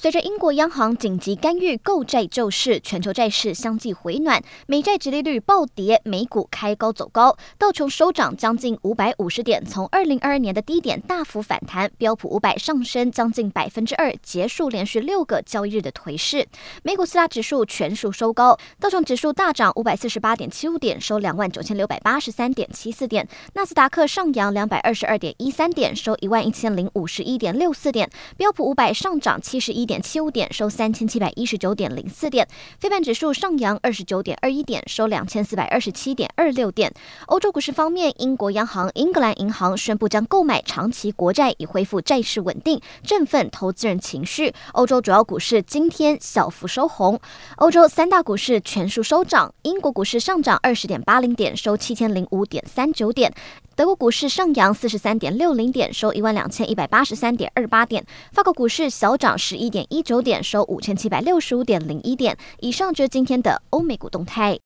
[0.00, 16.48] 随着英国央行紧急干预购债救市，全球债市相继回暖，美债殖利率暴跌，美股开高走高，道琼收涨将近五百五十点，从二零二二年的低点大幅反弹，标普五百上升将近百分之二，结束连续六个交易日的颓势。
[16.82, 28.08] 美股四大指数全数收高，道琼指数大涨五百四十八点七五点，收两万九千六百八十三点七四点；纳斯达克上扬两百二十二点一三点，收一万一千零五十一点六四点；
[28.38, 32.46] 标普五百上涨七十一点七五点，收三千七百一十九点零四点，
[32.78, 36.92] 非半指数上扬二十九点二一点，收两千四百二十七点二六点。
[37.26, 44.54] 欧洲股市方面，英国央行英格兰银行宣布将购买长期国债，以恢复债市稳定，振奋投资人情绪。
[44.74, 47.18] 欧洲主要股市今天小幅收红，
[47.56, 53.34] 欧洲三大股市全数收涨，英国股市上涨二十点八零点，收七千零五点三九点。
[53.76, 58.04] 德国股市上扬四十三点六零点，收一万两千一百八十三点二八点。
[58.32, 62.36] 法国股市小涨十一点一九点，收五千七百六十五点零一点。
[62.58, 64.58] 以上就是今天的欧美股动态。